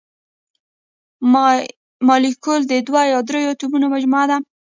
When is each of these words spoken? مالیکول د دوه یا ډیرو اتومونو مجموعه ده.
مالیکول 2.07 2.61
د 2.67 2.73
دوه 2.87 3.01
یا 3.11 3.19
ډیرو 3.27 3.49
اتومونو 3.53 3.85
مجموعه 3.93 4.25
ده. 4.29 4.37